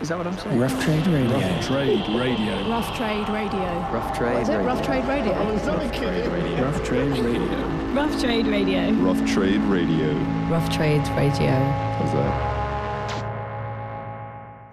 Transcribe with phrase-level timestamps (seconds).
[0.00, 0.58] Is that what I'm saying?
[0.58, 1.38] Rough Trade Radio.
[1.38, 2.68] Rough Trade Radio.
[2.68, 3.60] Rough Trade Radio.
[3.92, 4.52] Rough Trade What is it?
[4.52, 4.62] Radio.
[4.62, 5.32] Oh, rough Trade Radio.
[5.32, 6.64] Rough Trade Radio.
[6.64, 7.92] Rough Trade Radio.
[7.94, 8.92] Rough Trade Radio.
[8.92, 10.12] Rough Trade Radio.
[10.50, 11.50] Rough Trades Radio.
[11.52, 12.34] How's that?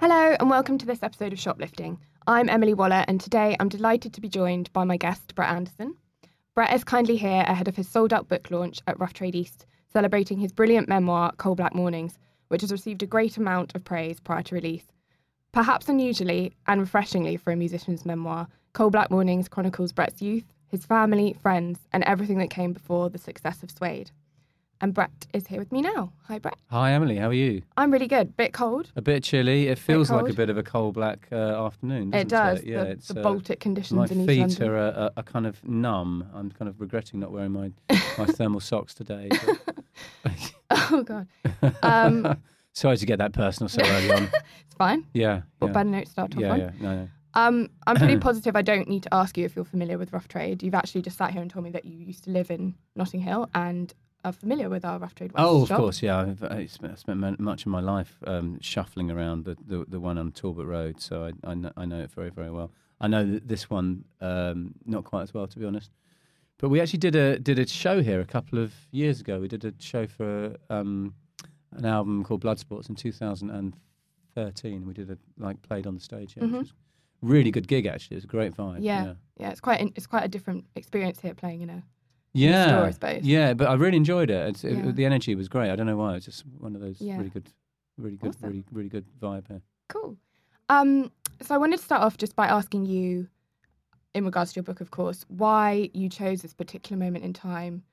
[0.01, 1.99] Hello, and welcome to this episode of Shoplifting.
[2.25, 5.95] I'm Emily Waller, and today I'm delighted to be joined by my guest, Brett Anderson.
[6.55, 9.67] Brett is kindly here ahead of his sold out book launch at Rough Trade East,
[9.93, 12.17] celebrating his brilliant memoir, Coal Black Mornings,
[12.47, 14.85] which has received a great amount of praise prior to release.
[15.53, 20.85] Perhaps unusually and refreshingly for a musician's memoir, Coal Black Mornings chronicles Brett's youth, his
[20.85, 24.11] family, friends, and everything that came before the success of Suede.
[24.79, 26.13] And Brett is here with me now.
[26.27, 26.57] Hi, Brett.
[26.69, 27.17] Hi, Emily.
[27.17, 27.61] How are you?
[27.75, 28.35] I'm really good.
[28.37, 28.91] Bit cold.
[28.95, 29.67] A bit chilly.
[29.67, 32.13] It feels like a bit of a coal black uh, afternoon.
[32.13, 32.63] It does.
[32.63, 36.27] Yeah, the, it's the uh, Baltic conditions My in feet are, are kind of numb.
[36.33, 37.71] I'm kind of regretting not wearing my
[38.17, 39.29] my thermal socks today.
[40.71, 41.27] oh god.
[41.83, 42.41] Um,
[42.73, 44.23] Sorry to get that personal so early on.
[44.65, 45.05] it's fine.
[45.13, 45.41] Yeah.
[45.59, 45.73] What yeah.
[45.73, 46.59] better note to start off Yeah, on?
[46.59, 46.71] yeah.
[46.79, 47.09] No, no.
[47.33, 50.27] Um, I'm pretty positive I don't need to ask you if you're familiar with Rough
[50.27, 50.63] Trade.
[50.63, 53.21] You've actually just sat here and told me that you used to live in Notting
[53.21, 55.79] Hill and are familiar with our Rough Trade Oh, of shop.
[55.79, 56.19] course, yeah.
[56.19, 59.99] I've, I spent, I spent much of my life um, shuffling around the, the, the
[59.99, 62.71] one on Talbot Road, so I, I, know, I know it very, very well.
[62.99, 65.89] I know th- this one um, not quite as well, to be honest.
[66.59, 69.39] But we actually did a did a show here a couple of years ago.
[69.39, 71.15] We did a show for um,
[71.73, 74.85] an album called Bloodsports in 2013.
[74.85, 76.51] We did a like played on the stage, yeah, Mhm.
[76.51, 77.85] which was a really good gig.
[77.85, 78.77] Actually, it was a great vibe.
[78.81, 79.03] Yeah.
[79.05, 79.13] yeah.
[79.37, 81.81] Yeah, it's quite it's quite a different experience here playing You know.
[82.33, 83.23] Yeah, store, I suppose.
[83.23, 84.49] yeah, but I really enjoyed it.
[84.49, 84.91] It's, Yeah.
[84.91, 85.69] The energy was great.
[85.69, 86.15] I don't know why.
[86.15, 87.17] It's just one of those Yeah.
[87.17, 87.51] really good,
[87.97, 88.47] really good, Awesome.
[88.49, 89.61] really, really good vibe here.
[89.89, 90.15] Cool.
[90.69, 91.11] Um,
[91.41, 93.27] so I wanted to start off just by asking you,
[94.13, 97.83] in regards to your book, of course, why you chose this particular moment in time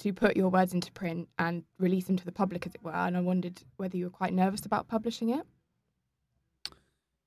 [0.00, 2.92] to put your words into print and release them to the public, as it were.
[2.92, 5.46] And I wondered whether you were quite nervous about publishing it.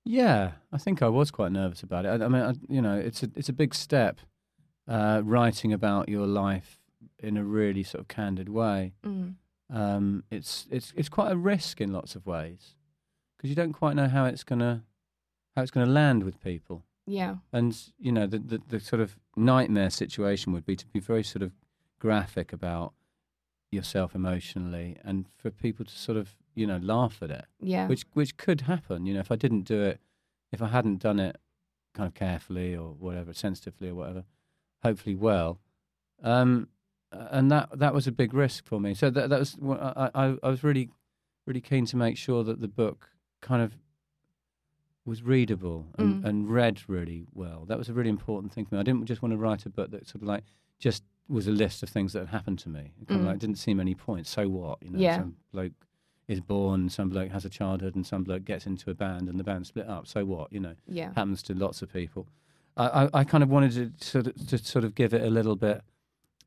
[0.06, 2.10] Yeah, I think I was quite nervous about it.
[2.10, 4.20] I, I mean, I, you know, it's a it's a big step,
[4.88, 6.80] uh, writing about your life
[7.20, 8.94] in a really sort of candid way.
[9.06, 9.36] Mm.
[9.70, 12.76] Um, it's it's it's quite a risk in lots of ways
[13.38, 14.83] because you don't quite know how it's gonna
[15.56, 16.83] how it's gonna land with people.
[17.06, 17.36] Yeah.
[17.52, 21.23] And you know, the, the the sort of nightmare situation would be to be very
[21.23, 21.52] sort of
[22.08, 22.93] graphic about
[23.71, 27.87] yourself emotionally, and for people to sort of you know laugh at it, Yeah.
[27.87, 29.05] which which could happen.
[29.08, 29.99] You know, if I didn't do it,
[30.52, 31.36] if I hadn't done it
[31.93, 34.23] kind of carefully or whatever, sensitively or whatever,
[34.83, 35.59] hopefully well.
[36.21, 36.67] Um,
[37.11, 38.93] and that that was a big risk for me.
[38.93, 40.89] So that that was I, I I was really
[41.47, 43.09] really keen to make sure that the book
[43.41, 43.71] kind of
[45.05, 46.27] was readable and, Mm.
[46.27, 47.65] and read really well.
[47.65, 48.80] That was a really important thing for me.
[48.80, 50.43] I didn't just want to write a book that sort of like
[50.80, 52.92] just was a list of things that had happened to me.
[53.02, 53.23] It kind Mm.
[53.23, 54.28] of like didn't seem any point.
[54.28, 54.82] So what?
[54.84, 55.17] You know, Yeah.
[55.20, 55.73] some bloke
[56.28, 59.39] is born, some bloke has a childhood, and some bloke gets into a band, and
[59.39, 60.08] the band split up.
[60.08, 60.52] So what?
[60.54, 61.08] You know, yeah.
[61.16, 62.28] happens to lots of people.
[62.76, 65.30] I, I, I kind of wanted to sort of, to sort of give it a
[65.30, 65.82] little bit,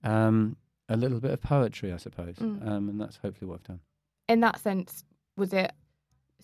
[0.03, 0.57] um,
[0.89, 2.67] a little bit of poetry, I suppose, Mm.
[2.67, 3.81] um, and that's hopefully what I've done.
[4.29, 5.05] In that sense,
[5.37, 5.73] was it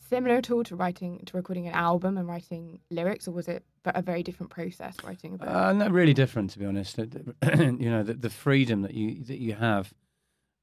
[0.08, 3.64] similar at all to writing to recording an album and writing lyrics, or was it
[3.84, 5.48] a very different process writing a book?
[5.48, 6.98] Uh, not really different, to be honest.
[7.78, 9.92] You know, the, the freedom that you that you have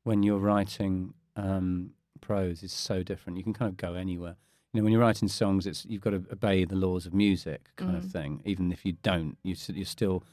[0.04, 1.92] when you're writing um,
[2.22, 3.38] prose is so different.
[3.38, 4.36] You can kind of go anywhere.
[4.74, 7.70] You know, when you're writing songs, it's you've got to obey the laws of music,
[7.76, 8.12] kind of Mm.
[8.12, 8.42] thing.
[8.46, 10.24] Even if you don't, you you're still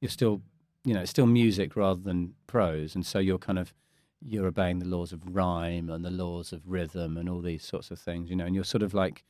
[0.00, 0.42] you're still
[0.84, 3.74] you know it's still music rather than prose, and so you're kind of
[4.22, 7.90] you're obeying the laws of rhyme and the laws of rhythm and all these sorts
[7.90, 8.30] of things.
[8.30, 9.24] You know, and you're sort of like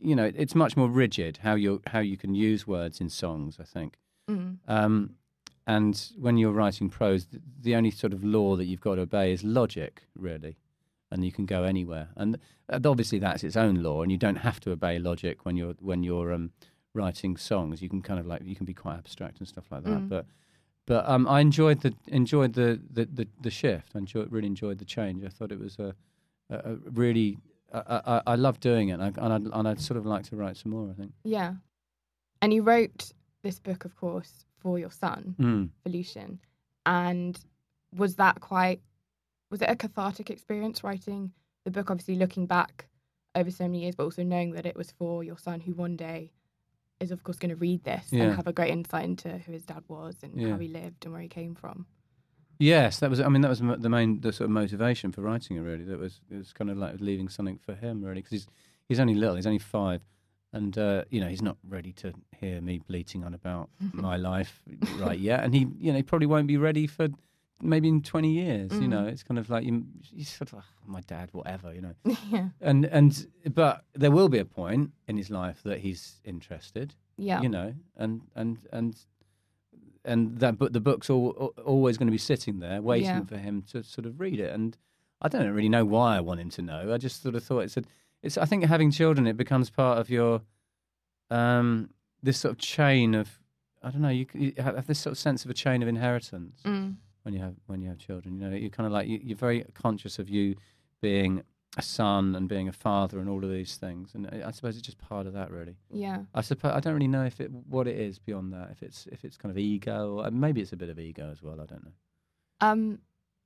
[0.00, 3.58] you know it's much more rigid how you how you can use words in songs.
[3.60, 3.98] I think.
[4.28, 4.58] Mm.
[4.68, 5.14] Um,
[5.66, 7.28] and when you're writing prose,
[7.60, 10.56] the only sort of law that you've got to obey is logic, really,
[11.10, 12.08] and you can go anywhere.
[12.16, 12.38] And
[12.84, 16.02] obviously, that's its own law, and you don't have to obey logic when you're when
[16.02, 16.52] you're um,
[16.94, 17.82] writing songs.
[17.82, 20.00] You can kind of like you can be quite abstract and stuff like that.
[20.00, 20.08] Mm.
[20.08, 20.26] But
[20.86, 23.92] but um, I enjoyed the enjoyed the the, the, the shift.
[23.94, 25.24] I enjoyed, really enjoyed the change.
[25.24, 25.94] I thought it was a,
[26.48, 27.38] a, a really
[27.72, 30.24] I, I, I love doing it, and, I, and, I'd, and I'd sort of like
[30.24, 30.88] to write some more.
[30.90, 31.12] I think.
[31.24, 31.54] Yeah.
[32.42, 33.12] And you wrote
[33.42, 35.70] this book, of course, for your son, Mm.
[35.82, 36.40] for Lucian.
[36.86, 37.38] And
[37.94, 38.80] was that quite,
[39.50, 41.32] was it a cathartic experience writing
[41.64, 41.90] the book?
[41.90, 42.86] Obviously, looking back
[43.34, 45.96] over so many years, but also knowing that it was for your son who one
[45.96, 46.32] day
[46.98, 48.24] is, of course, going to read this Yeah.
[48.24, 50.50] and have a great insight into who his dad was and Yeah.
[50.50, 51.86] how he lived and where he came from.
[52.60, 53.20] Yes, that was.
[53.20, 55.60] I mean, that was the main, the sort of motivation for writing it.
[55.60, 58.46] Really, that was it was kind of like leaving something for him, really, because he's
[58.88, 59.36] he's only little.
[59.36, 60.02] He's only five,
[60.52, 64.62] and uh, you know he's not ready to hear me bleating on about my life
[64.98, 67.08] right yet, and he you know he probably won't be ready for
[67.62, 68.70] maybe in twenty years.
[68.72, 68.88] You Mm.
[68.90, 71.72] know, it's kind of like you, you sort of "Ah, my dad, whatever.
[71.74, 71.94] You know,
[72.30, 72.48] yeah.
[72.60, 76.94] and and but there will be a point in his life that he's interested.
[77.16, 77.40] Yeah.
[77.40, 78.96] You know, and and and
[80.04, 83.24] and that but the book's all, always going to be sitting there waiting Yeah.
[83.24, 84.52] for him to sort of read it.
[84.54, 84.76] And
[85.20, 86.92] I don't really know why I want him to know.
[86.94, 87.82] I just sort of thought it's a,
[88.22, 88.38] it's.
[88.38, 90.40] I think having children it becomes part of your
[91.30, 91.90] um
[92.22, 93.38] this sort of chain of
[93.82, 94.08] I don't know.
[94.10, 96.96] You, you have this sort of sense of a chain of inheritance Mm.
[97.22, 98.38] when you have when you have children.
[98.38, 100.56] You know, you're kind of like you, you're very conscious of you
[101.00, 101.42] being
[101.76, 104.14] a son and being a father and all of these things.
[104.14, 105.76] And I, I suppose it's just part of that, really.
[105.92, 106.22] Yeah.
[106.34, 108.70] I suppose I don't really know if it what it is beyond that.
[108.72, 111.42] If it's if it's kind of ego or maybe it's a bit of ego as
[111.42, 111.60] well.
[111.60, 111.92] I don't know.
[112.60, 112.98] Um,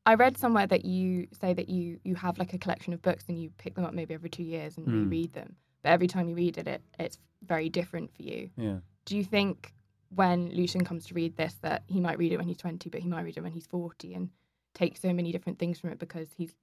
[0.06, 3.24] I read somewhere that you say that you you have like a collection of books
[3.28, 4.92] and you pick them up maybe every two years and Mm.
[5.04, 5.56] reread them.
[5.82, 8.50] But every time you read it, it it's very different for you.
[8.56, 8.78] Yeah.
[9.04, 9.74] Do you think
[10.14, 13.00] when Lucian comes to read this that he might read it when he's twenty, but
[13.00, 14.30] he might read it when he's forty and
[14.74, 16.54] take so many different things from it because he's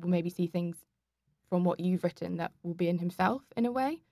[0.00, 0.76] will maybe see things
[1.54, 4.02] from what you've written that will be in himself in a way.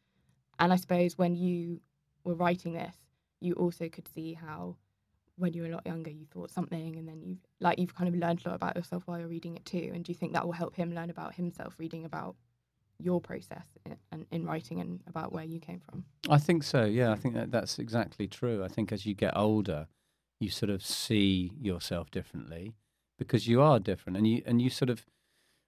[0.60, 1.80] And I suppose when you
[2.22, 2.94] were writing this,
[3.40, 4.76] you also could see how
[5.34, 8.06] when you were a lot younger you thought something and then you've like you've kind
[8.08, 9.90] of learned a lot about yourself while you're reading it too.
[9.92, 12.36] And do you think that will help him learn about himself reading about
[13.00, 16.04] your process in, and in writing and about where you came from?
[16.30, 16.84] I think so.
[16.84, 18.62] Yeah, I think that that's exactly true.
[18.62, 19.88] I think as you get older,
[20.38, 22.76] you sort of see yourself differently
[23.18, 25.04] because you are different, and you and you sort of.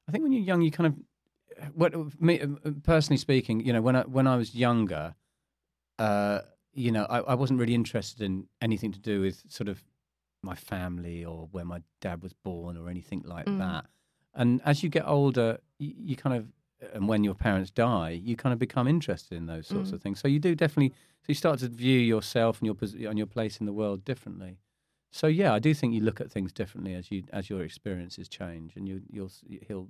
[0.06, 0.94] I think when you're young, you kind of.
[1.74, 2.40] What me
[2.82, 5.14] personally speaking, you know, when I when I was younger,
[5.98, 6.40] uh,
[6.72, 9.84] you know, I, I wasn't really interested in anything to do with sort of
[10.42, 13.58] my family or where my dad was born or anything like Mm.
[13.58, 13.86] that.
[14.34, 16.48] And as you get older, you, you kind of,
[16.92, 19.92] and when your parents die, you kind of become interested in those sorts Mm.
[19.94, 20.20] of things.
[20.20, 20.90] So you do definitely,
[21.22, 24.58] so you start to view yourself and your and your place in the world differently.
[25.12, 28.28] So yeah, I do think you look at things differently as you as your experiences
[28.28, 29.30] change, and you you'll
[29.68, 29.88] he'll.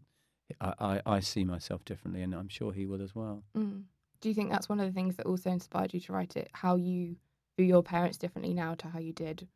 [0.61, 3.43] I, I, I see myself differently, and I'm sure he will as well.
[3.56, 3.82] Mm.
[4.20, 6.49] Do you think that's one of the things that also inspired you to write it?
[6.52, 7.17] How you
[7.56, 9.49] view your parents differently now to how you did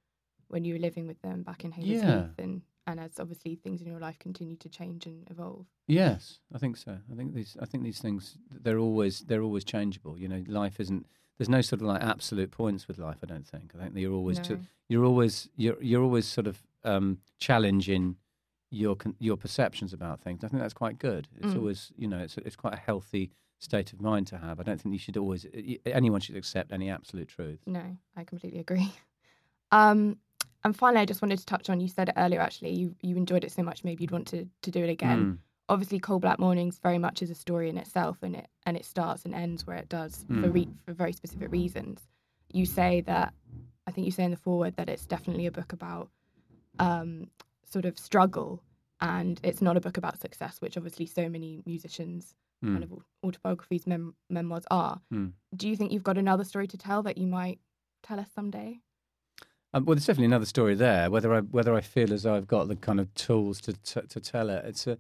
[0.49, 2.27] when you were living with them back in Hayes Yeah.
[2.39, 5.67] And and as obviously things in your life continue to change and evolve.
[5.87, 6.97] Yes, I think so.
[7.13, 10.19] I think these I think these things they're always they're always changeable.
[10.19, 11.07] You know, life isn't
[11.37, 13.19] there's no sort of like absolute points with life.
[13.23, 13.73] I don't think.
[13.75, 14.59] I think you're always to,
[14.89, 18.17] you're always you're you're always sort of um, challenging
[18.71, 20.45] your your perceptions about things.
[20.45, 21.29] I think that's quite good.
[21.41, 21.59] It's Mm.
[21.59, 24.61] always you know it's it's quite a healthy state of mind to have.
[24.61, 25.47] I don't think you should always
[25.87, 27.61] anyone should accept any absolute truth.
[27.67, 28.93] No, I completely agree.
[29.71, 30.17] Um,
[30.65, 31.79] and finally, I just wanted to touch on.
[31.79, 32.41] You said it earlier.
[32.41, 35.19] Actually, you you enjoyed it so much, maybe you'd want to to do it again.
[35.25, 35.39] Mm.
[35.69, 38.85] Obviously, Coal Black Mornings very much is a story in itself, and it and it
[38.87, 40.55] starts and ends where it does for Mm.
[40.55, 42.09] re- for very specific reasons.
[42.51, 43.35] You say that
[43.87, 46.11] I think you say in the foreword that it's definitely a book about
[46.79, 47.29] um,
[47.71, 48.63] sort of struggle,
[49.01, 52.35] and it's not a book about success, which obviously so many musicians
[52.65, 52.73] Mm.
[52.73, 52.93] kind of
[53.23, 55.01] autobiographies, mem- memoirs are.
[55.15, 55.33] Mm.
[55.57, 57.61] Do you think you've got another story to tell that you might
[58.03, 58.81] tell us someday?
[59.73, 61.09] Um, well, there's definitely another story there.
[61.09, 64.03] Whether I whether I feel as though I've got the kind of tools to to,
[64.03, 64.99] to tell it, it's a,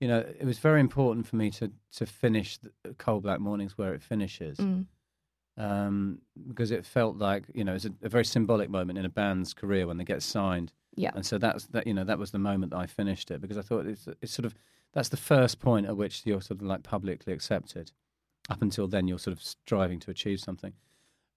[0.00, 3.76] you know, it was very important for me to to finish the Coal Black Mornings
[3.76, 4.86] where it finishes, Mm.
[5.56, 6.18] Um,
[6.48, 9.52] because it felt like you know it's a, a very symbolic moment in a band's
[9.54, 11.10] career when they get signed, Yeah.
[11.14, 13.58] and so that's that you know that was the moment that I finished it because
[13.58, 14.54] I thought it's it's sort of
[14.92, 17.92] that's the first point at which you're sort of like publicly accepted.
[18.50, 20.72] Up until then, you're sort of striving to achieve something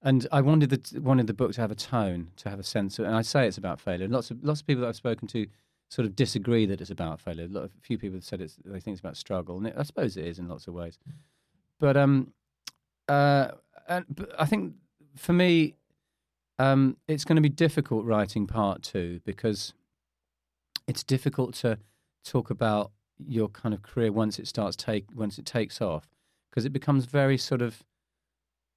[0.02, 3.00] and I wanted the wanted the book to have a tone, to have a sense
[3.00, 4.08] of, and I say it's about failure.
[4.08, 5.48] Lots of lots of people that I've spoken to
[5.90, 7.48] sort of disagree that it's about failure.
[7.56, 10.16] A few people have said it's they think it's about struggle, and it, I suppose
[10.18, 10.98] it is in lots of ways.
[11.80, 12.34] But um,
[13.08, 13.52] uh,
[13.88, 14.74] and I think
[15.16, 15.76] for me,
[16.60, 19.74] um, it's going to be difficult writing part two because
[20.88, 21.80] it's difficult to
[22.24, 26.10] talk about your kind of career once it starts take once it takes off
[26.50, 27.84] because it becomes very sort of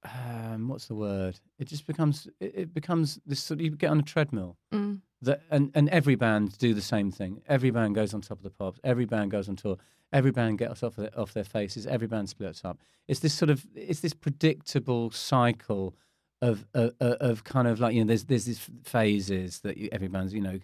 [0.03, 1.39] um, what's the word?
[1.57, 4.57] It just becomes it, it becomes this sort of you get on a treadmill.
[4.73, 5.01] Mm.
[5.21, 7.41] That and, and every band do the same thing.
[7.47, 8.79] Every band goes on top of the pops.
[8.83, 9.77] Every band goes on tour.
[10.11, 11.85] Every band gets off their, off their faces.
[11.85, 12.79] Every band splits up.
[13.07, 15.95] It's this sort of it's this predictable cycle
[16.41, 20.07] of of, of kind of like you know there's there's these phases that you, every
[20.07, 20.59] band's you know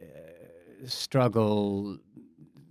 [0.00, 1.98] uh, struggle,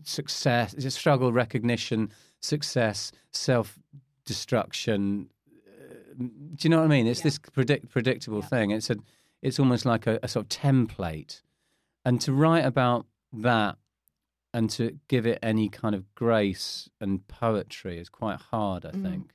[0.03, 2.11] success, a struggle, recognition,
[2.41, 3.77] success, self
[4.25, 5.29] destruction.
[5.67, 6.27] Uh, do
[6.61, 7.07] you know what I mean?
[7.07, 7.23] It's Yeah.
[7.25, 8.47] this predict, predictable Yeah.
[8.47, 8.71] thing.
[8.71, 8.97] It's a,
[9.41, 11.41] it's almost like a, a sort of template,
[12.05, 13.77] and to write about that
[14.53, 19.01] and to give it any kind of grace and poetry is quite hard, I Mm.
[19.03, 19.33] think.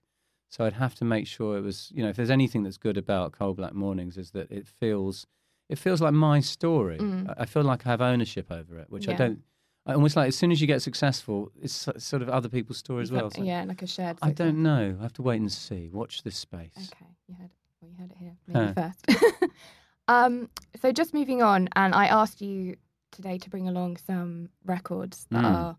[0.49, 2.97] So I'd have to make sure it was, you know, if there's anything that's good
[2.97, 5.27] about Coal Black Mornings is that it feels,
[5.69, 6.99] it feels like my story.
[6.99, 7.35] Mm.
[7.37, 9.43] I- feel like I have ownership over it, which I don't.
[9.87, 13.03] I almost like as soon as you get successful, it's sort of other people's story
[13.03, 13.31] as well.
[13.31, 14.19] So yeah, like a shared.
[14.23, 14.97] I don't know.
[14.99, 15.91] I have to wait and see.
[15.93, 16.71] Watch this space.
[16.77, 17.51] Okay, you heard.
[17.83, 18.37] Well, you heard it here.
[18.47, 18.91] Maybe Huh.
[18.93, 19.51] first.
[20.09, 20.49] um,
[20.81, 22.77] so just moving on, and I asked you
[23.15, 25.55] today to bring along some records that Mm.
[25.55, 25.77] are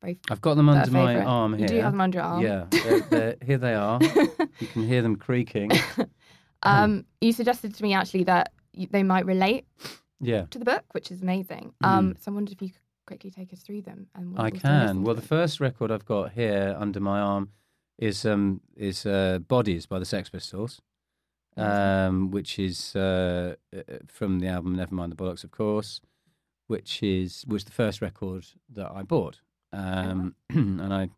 [0.00, 0.18] very.
[0.30, 1.26] I've got them under my favourite.
[1.26, 1.62] arm here.
[1.62, 2.42] You do have them under your arm.
[2.42, 4.00] Yeah, they're, they're, here they are.
[4.60, 5.70] you can hear them creaking.
[6.64, 9.64] um, you suggested to me actually that you, they might relate
[10.20, 11.72] Yeah, to the book, which is amazing.
[11.82, 14.06] Um, so I wondered if you could quickly take us through them.
[14.14, 15.02] And we'll I can.
[15.04, 17.50] Well, the first record I've got here under my arm
[17.98, 20.80] is um is uh, Bodies by the Sex Pistols,
[21.56, 26.00] um, which is uh, uh, from the album Nevermind the Bollocks, of course,
[26.72, 29.42] which is was the first record that I bought,
[29.74, 31.10] um, and I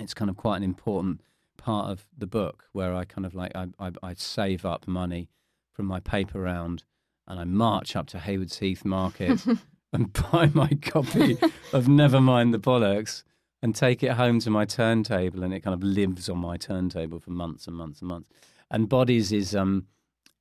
[0.00, 1.20] it's kind of quite an important
[1.56, 5.30] part of the book where I kind of like I I, I save up money
[5.72, 6.82] from my paper round
[7.28, 9.46] and I march up to Haywards Heath Market
[9.92, 11.38] and buy my copy
[11.72, 13.22] of Nevermind the Bollocks
[13.62, 17.20] and take it home to my turntable and it kind of lives on my turntable
[17.20, 18.28] for months and months and months.
[18.72, 19.86] And Bodies is um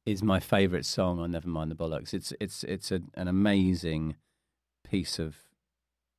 [0.08, 2.14] is my favourite song on Nevermind the Bollocks.
[2.14, 4.16] It's it's it's a, an amazing
[4.90, 5.36] piece of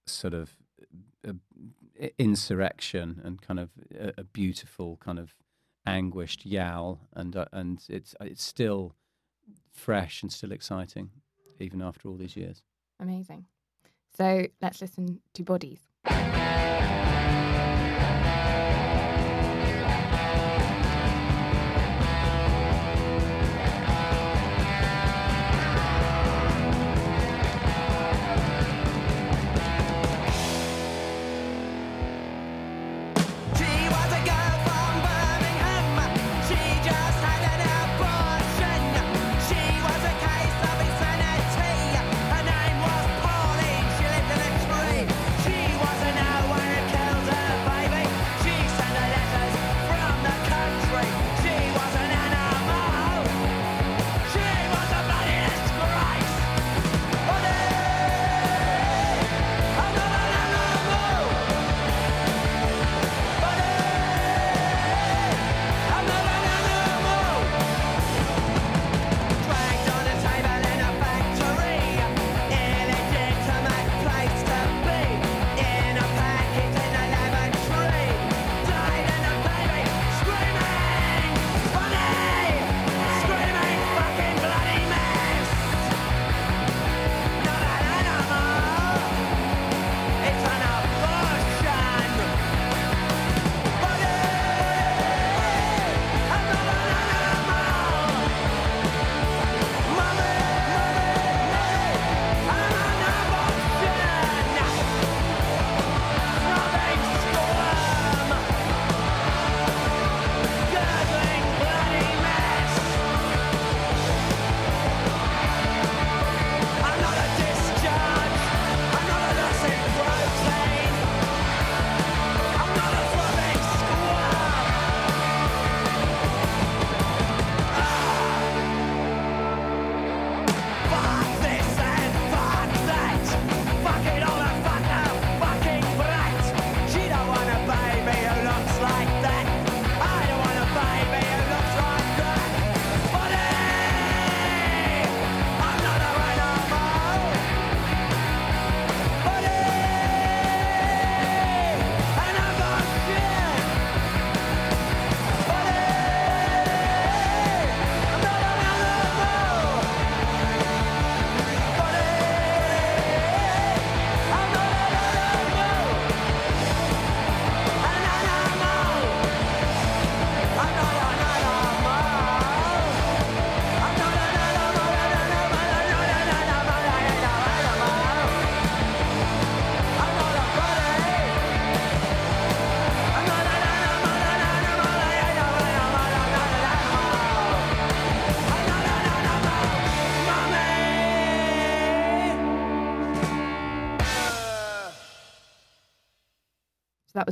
[0.06, 0.56] sort of
[1.26, 1.32] uh,
[2.18, 5.34] insurrection and kind of a, a beautiful kind of
[5.86, 8.94] anguished yowl and uh, and it's it's still
[9.72, 11.10] fresh and still exciting
[11.58, 12.62] even after all these years.
[13.00, 13.46] Amazing.
[14.16, 15.80] So let's listen to Bodies.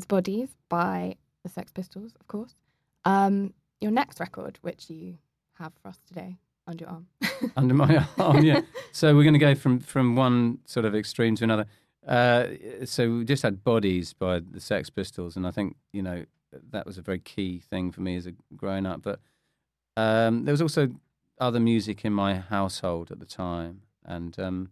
[0.08, 2.54] Bodies by the Sex Pistols, of course.
[3.04, 5.18] Um, your next record, which you
[5.58, 6.36] have for us today
[6.66, 7.06] under your arm.
[7.56, 8.42] under my arm.
[8.44, 8.60] Yeah.
[8.92, 11.66] so we're going to go from from one sort of extreme to another.
[12.06, 12.46] Uh,
[12.84, 16.24] so we just had Bodies by the Sex Pistols, and I think you know
[16.70, 19.02] that was a very key thing for me as a growing up.
[19.02, 19.20] But
[19.96, 20.88] um, there was also
[21.38, 24.70] other music in my household at the time, and um,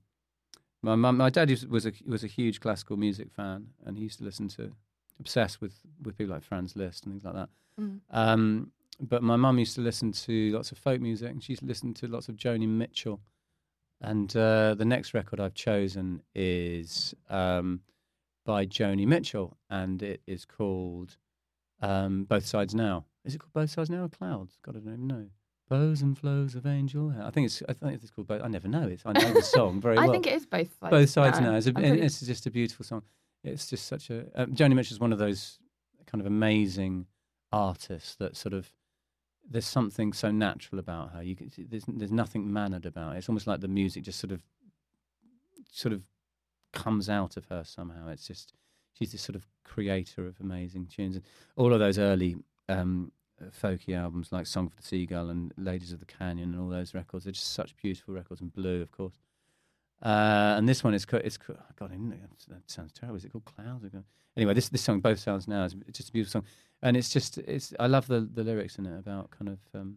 [0.83, 4.05] my mum, my dad was- was a was a huge classical music fan, and he
[4.05, 4.73] used to listen to,
[5.21, 7.49] obsessed with with people like Franz Liszt and things like that.
[7.81, 8.01] Mm.
[8.11, 11.97] Um, but my mum used to listen to lots of folk music, and she used
[11.97, 13.21] to lots of Joni Mitchell.
[14.01, 17.81] And uh, the next record I've chosen is um,
[18.45, 21.17] by Joni Mitchell, and it is called
[21.81, 23.07] um, Both Sides Now.
[23.25, 24.59] Is it called Both Sides Now or Clouds?
[24.63, 25.27] God, I don't even know.
[25.69, 27.25] Bows and flows of angel hair.
[27.25, 27.63] I think it's.
[27.67, 28.27] I think it's called.
[28.27, 28.43] Both.
[28.43, 29.01] I never know it.
[29.07, 30.11] I know the song very well.
[30.11, 30.91] I think it is both sides.
[30.91, 31.53] Both sides now.
[31.53, 31.57] now.
[31.57, 33.03] It's, a, it's just a beautiful song.
[33.45, 34.27] It's just such a.
[34.35, 35.59] Uh, Joni Mitchell is one of those
[36.07, 37.07] kind of amazing
[37.53, 38.73] artists that sort of.
[39.49, 41.23] There's something so natural about her.
[41.23, 43.19] You can, there's there's nothing mannered about it.
[43.19, 44.43] It's almost like the music just sort of,
[45.71, 46.03] sort of,
[46.73, 48.09] comes out of her somehow.
[48.09, 48.55] It's just
[48.95, 51.17] she's this sort of creator of amazing tunes.
[51.17, 51.25] And
[51.57, 52.37] all of those early
[52.71, 53.13] um,
[53.63, 56.95] folky albums like Song for the Seagull and Ladies of the Canyon and all those
[56.95, 58.41] records, they're just such beautiful records.
[58.41, 59.19] And Blue, of course.
[60.03, 61.91] Uh, and this one is it's co- God,
[62.49, 63.17] that sounds terrible.
[63.17, 63.85] Is it called Clouds?
[64.37, 66.49] Anyway, this this song, both sides now, is just a beautiful song,
[66.83, 67.73] and it's just it's.
[67.79, 69.97] I love the the lyrics in it about kind of, um,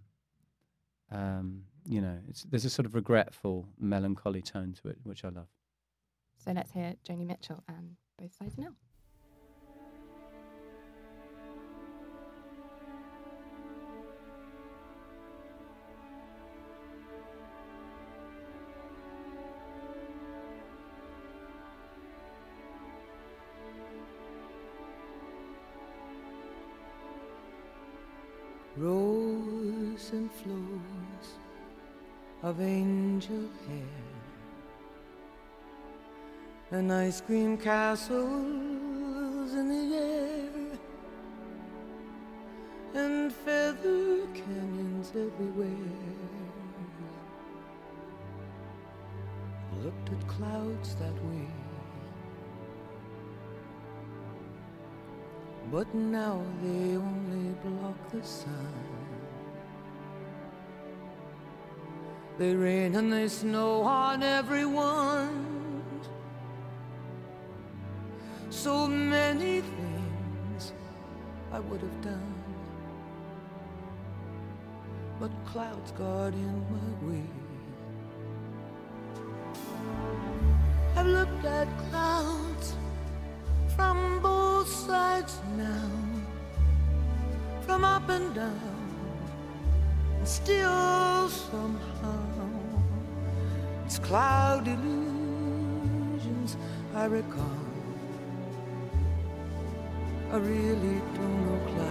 [1.11, 5.47] um, you know, there's a sort of regretful, melancholy tone to it, which I love.
[6.37, 8.69] So let's hear Joni Mitchell and both sides now.
[28.79, 31.27] Rows and flows
[32.43, 34.07] of angel hair
[36.69, 40.79] and ice cream castles in the air
[42.93, 45.69] and feather canyons everywhere.
[49.83, 51.47] Looked at clouds that way.
[55.71, 57.26] But now they only
[57.63, 58.73] block the sun.
[62.37, 65.57] They rain and they snow on everyone.
[68.49, 70.73] So many things
[71.51, 72.33] I would have done.
[75.19, 77.23] But clouds got in my way.
[80.95, 82.75] I've looked at clouds
[83.75, 85.89] from both sides now,
[87.67, 88.87] from up and down,
[90.15, 92.15] and still somehow
[93.85, 96.55] it's cloud illusions
[96.95, 97.65] I recall.
[100.31, 101.86] I really don't know clouds.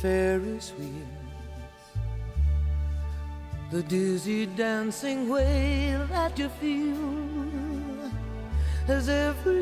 [0.00, 1.22] Ferris wheels.
[3.70, 8.10] The dizzy dancing way that you feel
[8.88, 9.56] as every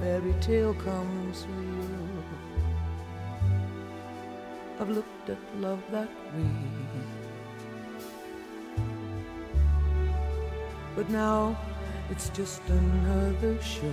[0.00, 1.80] fairy tale comes real.
[4.80, 6.50] I've looked at love that way.
[10.96, 11.56] But now
[12.10, 13.92] it's just another show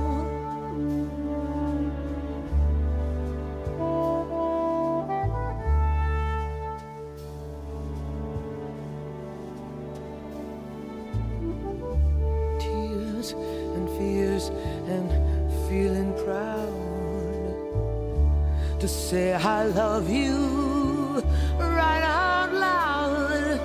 [18.81, 21.21] To say I love you
[21.59, 23.59] right out loud.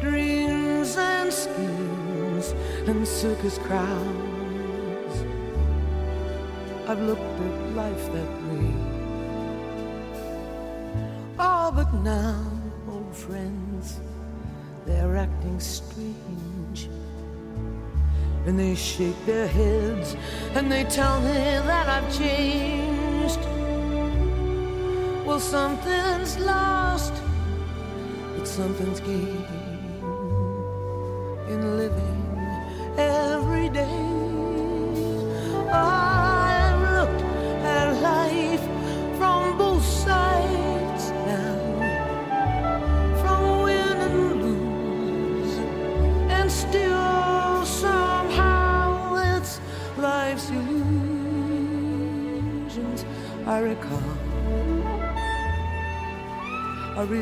[0.00, 2.54] Dreams and schemes
[2.88, 5.16] and circus crowds.
[6.88, 8.74] I've looked at life that way.
[11.38, 12.44] Oh, but now,
[12.90, 14.00] old friends,
[14.86, 16.88] they're acting strange.
[18.44, 20.16] And they shake their heads
[20.56, 21.34] and they tell me
[21.70, 22.87] that I've changed.
[25.38, 27.14] Something's lost,
[28.36, 29.57] but something's gained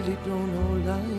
[0.07, 1.16] really don't know life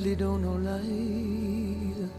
[0.00, 2.10] really don't know life.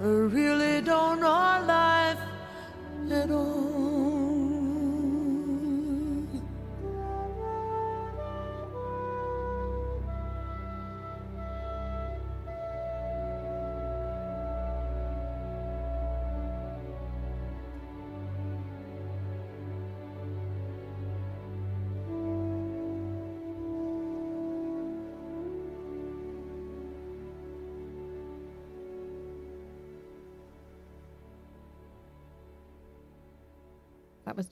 [0.00, 1.39] I really don't know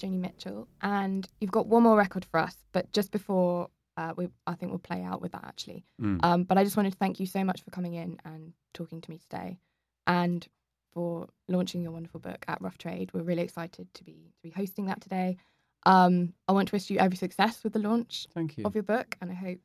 [0.08, 0.68] Joni Mitchell.
[0.82, 4.70] And you've got one more record for us, but just before uh, we, I think
[4.70, 5.84] we'll play out with that actually.
[6.00, 6.20] Mm.
[6.22, 9.00] Um, but I just wanted to thank you so much for coming in and talking
[9.00, 9.58] to me today,
[10.06, 10.46] and
[10.94, 13.10] for launching your wonderful book at Rough Trade.
[13.12, 15.36] We're really excited to be to be hosting that today.
[15.84, 18.64] Um, I want to wish you every success with the launch you.
[18.64, 19.60] of your book, and I hope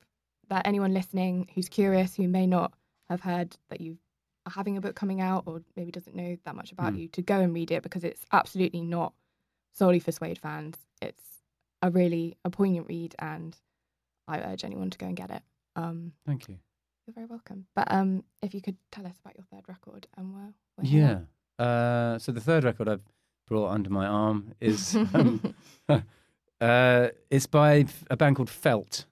[0.49, 2.73] that anyone listening who's curious, who may not
[3.09, 3.97] have heard that you
[4.45, 6.99] are having a book coming out, or maybe doesn't know that much about Mm.
[6.99, 9.13] you, to go and read it because it's absolutely not
[9.73, 10.77] solely for Suede fans.
[11.01, 11.23] It's
[11.81, 13.57] a really a poignant read, and
[14.27, 15.41] I urge anyone to go and get it.
[15.75, 16.57] Um, Thank you.
[17.05, 17.65] you're very welcome.
[17.75, 20.53] But um, if you could tell us about your third record and where.
[20.75, 21.19] where Yeah.
[21.59, 23.03] Uh, so the third record I've
[23.47, 25.53] brought under my arm is um,
[26.61, 29.05] uh, it's by a band called Felt,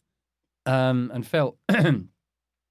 [0.65, 1.57] um, and Felt.
[1.67, 2.09] then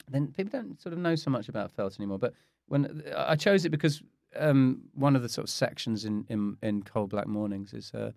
[0.09, 2.18] people don't sort of know so much about Felt anymore.
[2.18, 2.35] But
[2.66, 4.03] when I chose it because
[4.37, 8.12] um, one of the sort of sections in in, in Coal Black Mornings is uh,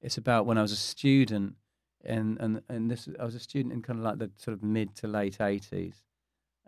[0.00, 1.54] it's about when I was a student,
[2.04, 4.62] and and and this I was a student in kind of like the sort of
[4.62, 6.02] mid to late eighties,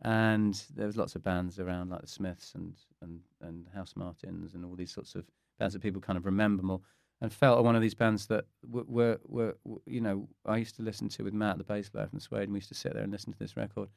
[0.03, 4.64] and there was lots of bands around like the Smiths and and and Housemartins and
[4.64, 5.24] all these sorts of
[5.59, 6.81] bands that people kind of remember more.
[7.22, 10.76] And felt are one of these bands that were, were, were, you know, I used
[10.76, 12.94] to listen to with Matt, the bass player from Suede, and we used to sit
[12.94, 13.90] there and listen to this record.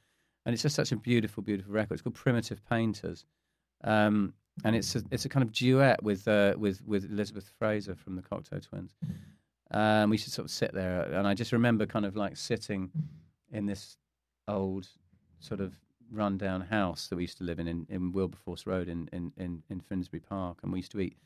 [0.45, 1.93] And it's just such a beautiful, beautiful record.
[1.93, 3.23] It's called Primitive Painters,
[3.81, 7.95] um, and it's a, it's a kind of duet with uh, with with Elizabeth Fraser
[7.95, 8.95] from the Cocteau Twins.
[9.71, 12.91] Um, we should sort of sit there, and I just remember kind of like sitting
[13.51, 13.97] in this
[14.47, 14.87] old
[15.39, 15.73] sort of
[16.11, 19.63] rundown house that we used to live in in, in Wilberforce Road in, in, in,
[19.69, 21.17] in Finsbury Park, and we used to eat.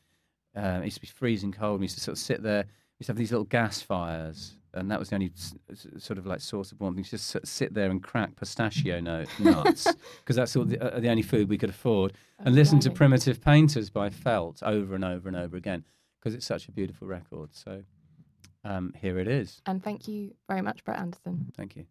[0.55, 1.79] Uh, it used to be freezing cold.
[1.79, 2.63] We used to sort of sit there.
[2.63, 5.87] We used to have these little gas fires, and that was the only s- s-
[5.97, 6.97] sort of like source of warmth.
[6.97, 9.87] To just sit- sit there and crack pistachio no- nuts
[10.19, 13.41] because that's all the, uh, the only food we could afford, and listen to "Primitive
[13.41, 15.83] Painters" by Felt over and over and over again
[16.19, 17.49] because it's such a beautiful record.
[17.53, 17.83] So
[18.63, 19.61] um, here it is.
[19.65, 21.51] And thank you very much, Brett Anderson.
[21.55, 21.85] Thank you.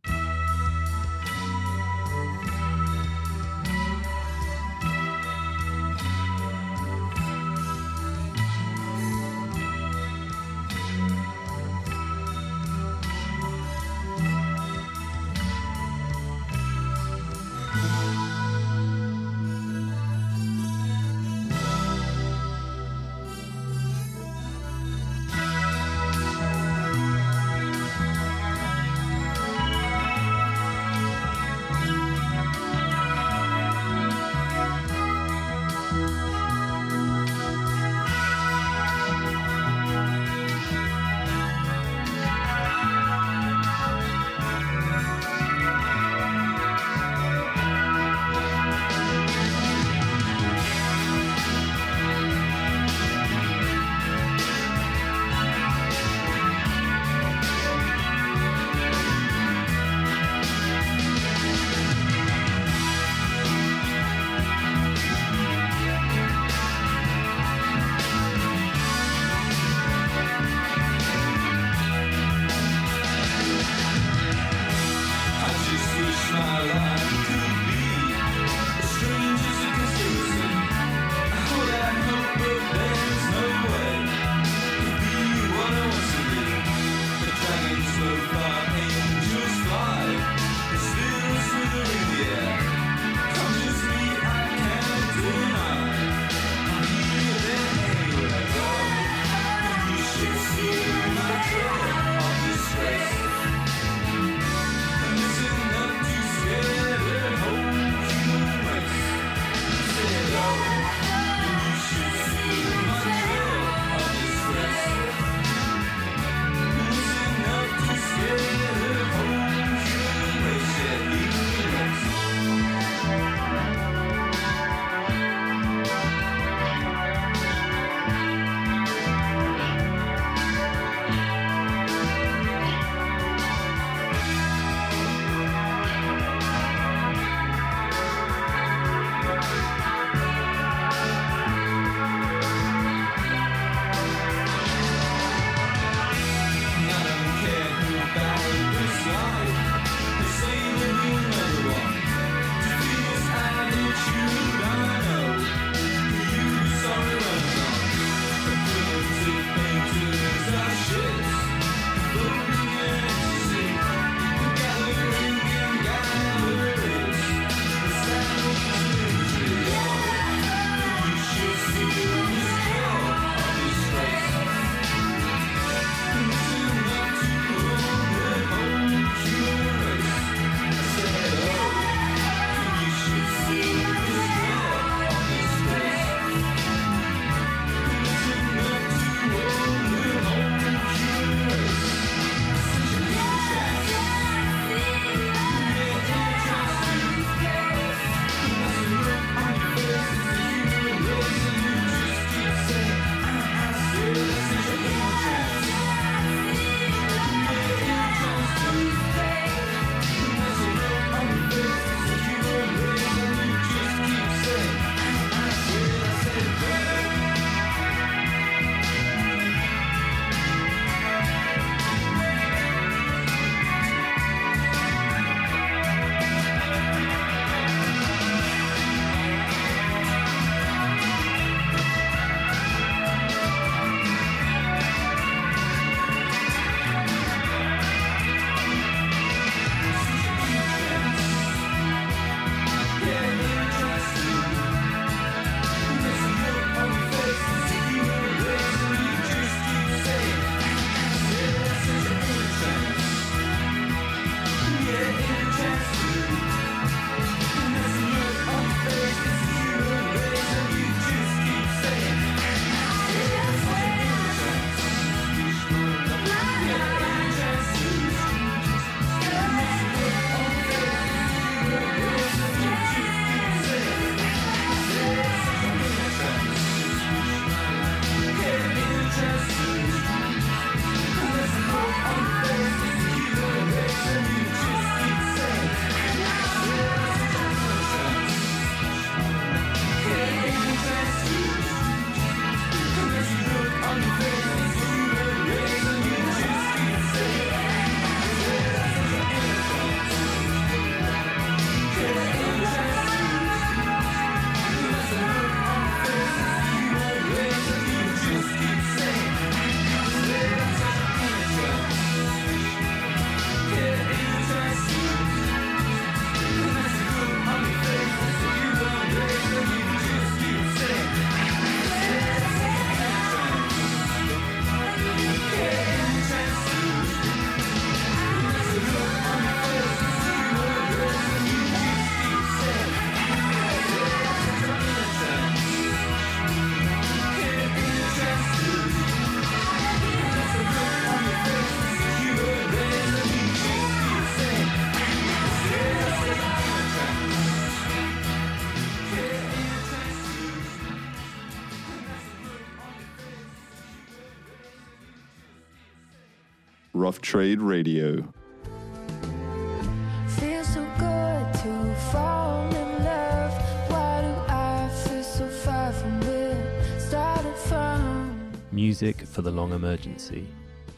[366.22, 368.52] It started from?
[368.72, 370.46] Music for the Long Emergency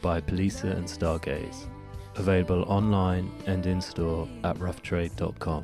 [0.01, 1.67] by Poliça and Stargaze.
[2.15, 5.63] Available online and in store at roughtrade.com.